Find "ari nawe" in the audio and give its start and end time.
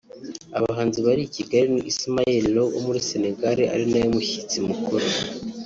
3.73-4.07